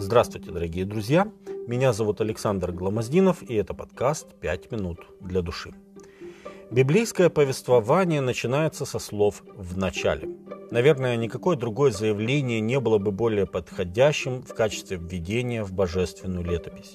Здравствуйте, 0.00 0.52
дорогие 0.52 0.84
друзья! 0.84 1.28
Меня 1.66 1.92
зовут 1.92 2.20
Александр 2.20 2.70
Гломоздинов, 2.70 3.42
и 3.42 3.56
это 3.56 3.74
подкаст 3.74 4.28
«Пять 4.40 4.70
минут 4.70 5.00
для 5.20 5.42
души». 5.42 5.74
Библейское 6.70 7.30
повествование 7.30 8.20
начинается 8.20 8.84
со 8.84 9.00
слов 9.00 9.42
«в 9.56 9.76
начале». 9.76 10.28
Наверное, 10.70 11.16
никакое 11.16 11.56
другое 11.56 11.90
заявление 11.90 12.60
не 12.60 12.78
было 12.78 12.98
бы 12.98 13.10
более 13.10 13.44
подходящим 13.44 14.42
в 14.42 14.54
качестве 14.54 14.98
введения 14.98 15.64
в 15.64 15.72
божественную 15.72 16.44
летопись. 16.44 16.92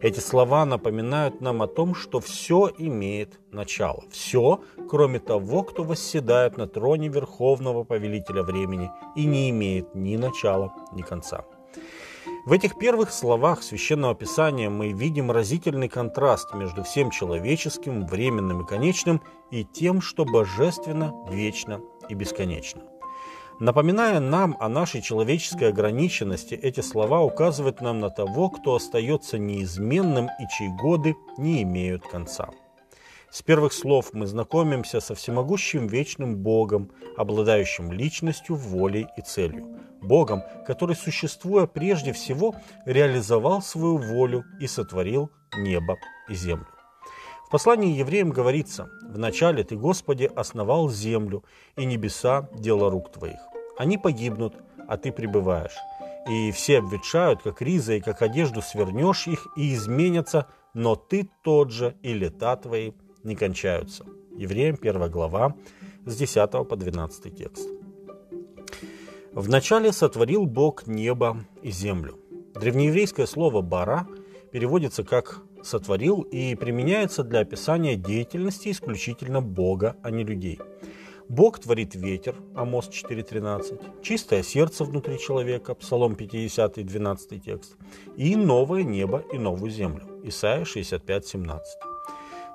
Эти 0.00 0.20
слова 0.20 0.64
напоминают 0.64 1.40
нам 1.40 1.60
о 1.60 1.66
том, 1.66 1.96
что 1.96 2.20
все 2.20 2.70
имеет 2.78 3.40
начало. 3.50 4.04
Все, 4.12 4.60
кроме 4.88 5.18
того, 5.18 5.64
кто 5.64 5.82
восседает 5.82 6.56
на 6.56 6.68
троне 6.68 7.08
Верховного 7.08 7.82
Повелителя 7.82 8.44
Времени 8.44 8.92
и 9.16 9.24
не 9.24 9.50
имеет 9.50 9.96
ни 9.96 10.16
начала, 10.16 10.72
ни 10.92 11.02
конца. 11.02 11.44
В 12.44 12.52
этих 12.52 12.76
первых 12.76 13.10
словах 13.10 13.62
Священного 13.62 14.14
Писания 14.14 14.68
мы 14.68 14.92
видим 14.92 15.30
разительный 15.30 15.88
контраст 15.88 16.52
между 16.52 16.82
всем 16.82 17.10
человеческим, 17.10 18.06
временным 18.06 18.60
и 18.60 18.66
конечным, 18.66 19.22
и 19.50 19.64
тем, 19.64 20.02
что 20.02 20.26
божественно, 20.26 21.14
вечно 21.30 21.80
и 22.10 22.14
бесконечно. 22.14 22.82
Напоминая 23.60 24.20
нам 24.20 24.58
о 24.60 24.68
нашей 24.68 25.00
человеческой 25.00 25.70
ограниченности, 25.70 26.54
эти 26.54 26.80
слова 26.80 27.22
указывают 27.22 27.80
нам 27.80 28.00
на 28.00 28.10
того, 28.10 28.50
кто 28.50 28.74
остается 28.74 29.38
неизменным 29.38 30.26
и 30.26 30.46
чьи 30.54 30.68
годы 30.68 31.16
не 31.38 31.62
имеют 31.62 32.06
конца. 32.06 32.50
С 33.30 33.40
первых 33.40 33.72
слов 33.72 34.10
мы 34.12 34.26
знакомимся 34.26 35.00
со 35.00 35.14
всемогущим 35.14 35.86
вечным 35.86 36.36
Богом, 36.36 36.90
обладающим 37.16 37.90
личностью, 37.90 38.54
волей 38.54 39.06
и 39.16 39.22
целью. 39.22 39.73
Богом, 40.04 40.42
который, 40.66 40.96
существуя 40.96 41.66
прежде 41.66 42.12
всего, 42.12 42.54
реализовал 42.84 43.62
свою 43.62 43.98
волю 43.98 44.44
и 44.60 44.66
сотворил 44.66 45.30
небо 45.56 45.96
и 46.28 46.34
землю. 46.34 46.66
В 47.46 47.50
послании 47.50 47.96
евреям 47.96 48.30
говорится, 48.30 48.88
«Вначале 49.02 49.64
Ты, 49.64 49.76
Господи, 49.76 50.30
основал 50.34 50.88
землю, 50.88 51.44
и 51.76 51.84
небеса– 51.84 52.48
дело 52.54 52.90
рук 52.90 53.12
Твоих. 53.12 53.38
Они 53.78 53.98
погибнут, 53.98 54.54
а 54.88 54.96
Ты 54.96 55.12
пребываешь. 55.12 55.76
И 56.28 56.50
все 56.52 56.78
обветшают, 56.78 57.42
как 57.42 57.60
риза, 57.60 57.94
и 57.94 58.00
как 58.00 58.22
одежду 58.22 58.62
свернешь 58.62 59.26
их, 59.28 59.46
и 59.56 59.74
изменятся, 59.74 60.46
но 60.72 60.96
Ты 60.96 61.28
тот 61.42 61.70
же, 61.70 61.96
и 62.02 62.12
лета 62.14 62.56
Твои 62.56 62.92
не 63.22 63.36
кончаются». 63.36 64.04
Евреям 64.36 64.76
1 64.80 65.10
глава, 65.10 65.54
с 66.06 66.16
10 66.16 66.50
по 66.68 66.76
12 66.76 67.36
текст. 67.36 67.83
Вначале 69.34 69.92
сотворил 69.92 70.46
Бог 70.46 70.86
небо 70.86 71.44
и 71.60 71.72
землю. 71.72 72.20
Древнееврейское 72.54 73.26
слово 73.26 73.62
«бара» 73.62 74.06
переводится 74.52 75.02
как 75.02 75.42
«сотворил» 75.60 76.20
и 76.20 76.54
применяется 76.54 77.24
для 77.24 77.40
описания 77.40 77.96
деятельности 77.96 78.70
исключительно 78.70 79.42
Бога, 79.42 79.96
а 80.04 80.12
не 80.12 80.22
людей. 80.22 80.60
Бог 81.28 81.58
творит 81.58 81.96
ветер, 81.96 82.36
Амос 82.54 82.88
4.13, 82.88 84.02
чистое 84.02 84.44
сердце 84.44 84.84
внутри 84.84 85.18
человека, 85.18 85.74
Псалом 85.74 86.14
50, 86.14 86.86
12 86.86 87.44
текст, 87.44 87.76
и 88.16 88.36
новое 88.36 88.84
небо 88.84 89.24
и 89.32 89.38
новую 89.38 89.72
землю, 89.72 90.04
Исайя 90.22 90.64
65, 90.64 91.26
17. 91.26 91.93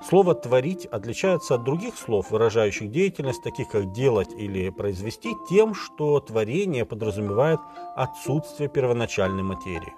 Слово 0.02 0.34
«творить» 0.34 0.86
отличается 0.86 1.56
от 1.56 1.64
других 1.64 1.98
слов, 1.98 2.32
выражающих 2.32 2.90
деятельность, 2.90 3.44
таких 3.44 3.70
как 3.70 3.92
«делать» 3.92 4.30
или 4.38 4.70
«произвести», 4.70 5.34
тем, 5.50 5.76
что 5.76 6.20
творение 6.22 6.86
подразумевает 6.86 7.60
отсутствие 7.96 8.70
первоначальной 8.70 9.44
материи. 9.44 9.94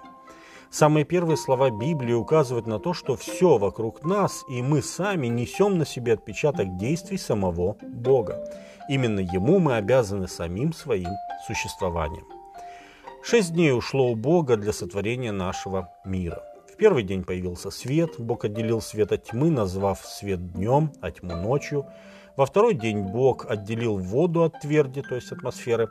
Самые 0.70 1.04
первые 1.04 1.36
слова 1.36 1.70
Библии 1.70 2.14
указывают 2.14 2.66
на 2.66 2.80
то, 2.80 2.94
что 2.94 3.14
все 3.14 3.58
вокруг 3.58 4.04
нас 4.04 4.44
и 4.48 4.60
мы 4.60 4.82
сами 4.82 5.28
несем 5.28 5.78
на 5.78 5.86
себе 5.86 6.14
отпечаток 6.14 6.78
действий 6.78 7.18
самого 7.18 7.76
Бога. 7.82 8.42
Именно 8.88 9.20
Ему 9.20 9.60
мы 9.60 9.76
обязаны 9.76 10.26
самим 10.26 10.72
своим 10.72 11.10
существованием. 11.46 12.26
Шесть 13.22 13.52
дней 13.52 13.72
ушло 13.72 14.10
у 14.10 14.16
Бога 14.16 14.56
для 14.56 14.72
сотворения 14.72 15.30
нашего 15.30 15.92
мира– 16.04 16.42
первый 16.82 17.04
день 17.04 17.22
появился 17.22 17.70
свет, 17.70 18.14
Бог 18.18 18.44
отделил 18.44 18.80
свет 18.80 19.12
от 19.12 19.22
тьмы, 19.22 19.50
назвав 19.50 20.04
свет 20.04 20.52
днем, 20.52 20.90
а 21.00 21.12
тьму 21.12 21.36
ночью. 21.36 21.86
Во 22.36 22.44
второй 22.44 22.74
день 22.74 23.02
Бог 23.02 23.48
отделил 23.48 23.98
воду 23.98 24.42
от 24.42 24.58
тверди, 24.58 25.00
то 25.00 25.14
есть 25.14 25.30
атмосферы. 25.30 25.90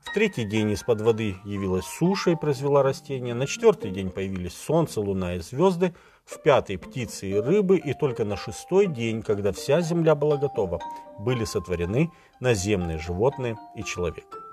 В 0.00 0.12
третий 0.12 0.44
день 0.44 0.72
из-под 0.72 1.02
воды 1.02 1.36
явилась 1.44 1.84
суша 1.84 2.32
и 2.32 2.34
произвела 2.34 2.82
растения. 2.82 3.32
На 3.32 3.46
четвертый 3.46 3.92
день 3.92 4.10
появились 4.10 4.54
солнце, 4.54 5.00
луна 5.00 5.36
и 5.36 5.38
звезды. 5.38 5.94
В 6.24 6.42
пятый– 6.42 6.78
птицы 6.84 7.30
и 7.30 7.38
рыбы. 7.38 7.78
И 7.78 7.94
только 7.94 8.24
на 8.24 8.36
шестой 8.36 8.88
день, 8.88 9.22
когда 9.22 9.52
вся 9.52 9.82
земля 9.82 10.16
была 10.16 10.36
готова, 10.36 10.80
были 11.16 11.44
сотворены 11.44 12.10
наземные 12.40 12.98
животные 12.98 13.56
и 13.76 13.84
человек. 13.84 14.43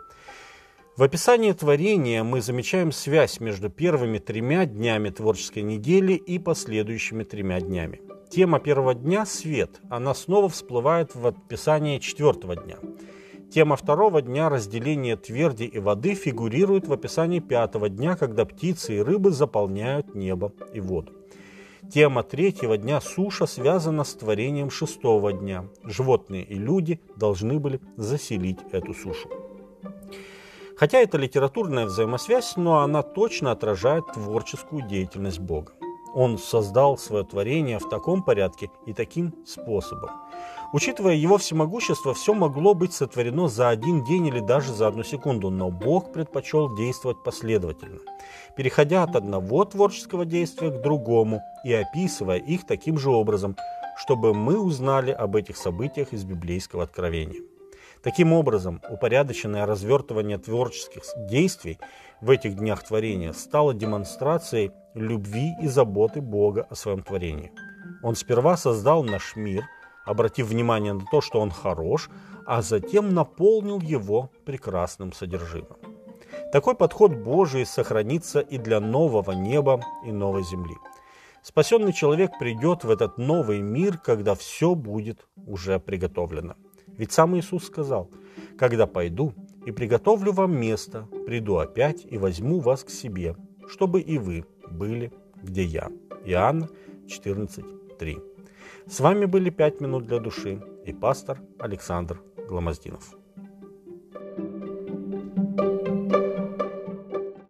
В 0.97 1.03
описании 1.03 1.53
творения 1.53 2.21
мы 2.21 2.41
замечаем 2.41 2.91
связь 2.91 3.39
между 3.39 3.69
первыми 3.69 4.17
тремя 4.17 4.65
днями 4.65 5.09
творческой 5.09 5.63
недели 5.63 6.13
и 6.13 6.37
последующими 6.37 7.23
тремя 7.23 7.61
днями. 7.61 8.01
Тема 8.29 8.59
первого 8.59 8.93
дня– 8.93 9.25
свет. 9.27 9.79
Она 9.89 10.13
снова 10.13 10.49
всплывает 10.49 11.15
в 11.15 11.25
описании 11.25 11.99
четвертого 11.99 12.57
дня. 12.57 12.77
Тема 13.49 13.77
второго 13.77 14.21
дня– 14.21 14.49
разделение 14.49 15.15
тверди 15.15 15.63
и 15.63 15.79
воды 15.79 16.13
фигурирует 16.13 16.89
в 16.89 16.93
описании 16.93 17.39
пятого 17.39 17.87
дня, 17.87 18.17
когда 18.17 18.43
птицы 18.43 18.97
и 18.97 19.01
рыбы 19.01 19.31
заполняют 19.31 20.13
небо 20.13 20.51
и 20.73 20.81
воду. 20.81 21.13
Тема 21.89 22.21
третьего 22.23 22.77
дня 22.77 22.99
суша 22.99 23.45
связана 23.45 24.03
с 24.03 24.13
творением 24.13 24.69
шестого 24.69 25.31
дня. 25.31 25.69
Животные 25.85 26.43
и 26.43 26.55
люди 26.55 26.99
должны 27.15 27.59
были 27.59 27.79
заселить 27.95 28.59
эту 28.73 28.93
сушу. 28.93 29.29
Хотя 30.81 30.97
это 30.97 31.19
литературная 31.19 31.85
взаимосвязь, 31.85 32.55
но 32.55 32.79
она 32.79 33.03
точно 33.03 33.51
отражает 33.51 34.03
творческую 34.13 34.81
деятельность 34.87 35.39
Бога. 35.39 35.73
Он 36.15 36.39
создал 36.39 36.97
свое 36.97 37.23
творение 37.23 37.77
в 37.77 37.87
таком 37.87 38.23
порядке 38.23 38.71
и 38.87 38.93
таким 38.93 39.31
способом. 39.45 40.09
Учитывая 40.73 41.13
его 41.13 41.37
всемогущество, 41.37 42.15
все 42.15 42.33
могло 42.33 42.73
быть 42.73 42.93
сотворено 42.93 43.47
за 43.47 43.69
один 43.69 44.03
день 44.03 44.25
или 44.25 44.39
даже 44.39 44.73
за 44.73 44.87
одну 44.87 45.03
секунду, 45.03 45.51
но 45.51 45.69
Бог 45.69 46.11
предпочел 46.11 46.75
действовать 46.75 47.21
последовательно, 47.23 47.99
переходя 48.57 49.03
от 49.03 49.15
одного 49.15 49.65
творческого 49.65 50.25
действия 50.25 50.71
к 50.71 50.81
другому 50.81 51.43
и 51.63 51.71
описывая 51.73 52.39
их 52.39 52.65
таким 52.65 52.97
же 52.97 53.11
образом, 53.11 53.55
чтобы 53.97 54.33
мы 54.33 54.59
узнали 54.59 55.11
об 55.11 55.35
этих 55.35 55.57
событиях 55.57 56.11
из 56.11 56.23
библейского 56.23 56.81
откровения. 56.81 57.50
Таким 58.03 58.33
образом, 58.33 58.81
упорядоченное 58.89 59.67
развертывание 59.67 60.39
творческих 60.39 61.03
действий 61.15 61.77
в 62.19 62.31
этих 62.31 62.55
днях 62.55 62.83
творения 62.83 63.31
стало 63.31 63.75
демонстрацией 63.75 64.71
любви 64.95 65.51
и 65.61 65.67
заботы 65.67 66.19
Бога 66.19 66.65
о 66.69 66.75
своем 66.75 67.03
творении. 67.03 67.51
Он 68.01 68.15
сперва 68.15 68.57
создал 68.57 69.03
наш 69.03 69.35
мир, 69.35 69.65
обратив 70.03 70.47
внимание 70.47 70.93
на 70.93 71.05
то, 71.11 71.21
что 71.21 71.39
он 71.39 71.51
хорош, 71.51 72.09
а 72.47 72.63
затем 72.63 73.13
наполнил 73.13 73.79
его 73.79 74.31
прекрасным 74.45 75.13
содержимым. 75.13 75.77
Такой 76.51 76.75
подход 76.75 77.11
Божий 77.11 77.67
сохранится 77.67 78.39
и 78.39 78.57
для 78.57 78.79
нового 78.79 79.31
неба 79.31 79.79
и 80.05 80.11
новой 80.11 80.43
земли. 80.43 80.75
Спасенный 81.43 81.93
человек 81.93 82.31
придет 82.39 82.83
в 82.83 82.89
этот 82.89 83.17
новый 83.17 83.61
мир, 83.61 83.97
когда 83.97 84.33
все 84.33 84.73
будет 84.73 85.27
уже 85.47 85.79
приготовлено. 85.79 86.55
Ведь 87.01 87.11
сам 87.11 87.35
Иисус 87.35 87.65
сказал, 87.65 88.11
«Когда 88.59 88.85
пойду 88.85 89.33
и 89.65 89.71
приготовлю 89.71 90.33
вам 90.33 90.55
место, 90.55 91.07
приду 91.25 91.57
опять 91.57 92.05
и 92.07 92.19
возьму 92.19 92.59
вас 92.59 92.83
к 92.83 92.91
себе, 92.91 93.35
чтобы 93.67 94.01
и 94.01 94.19
вы 94.19 94.45
были, 94.69 95.11
где 95.41 95.63
я». 95.63 95.89
Иоанна 96.25 96.69
14.3. 97.07 98.21
С 98.85 98.99
вами 98.99 99.25
были 99.25 99.49
«Пять 99.49 99.81
минут 99.81 100.05
для 100.05 100.19
души» 100.19 100.61
и 100.85 100.93
пастор 100.93 101.41
Александр 101.57 102.21
Гломоздинов. 102.47 103.15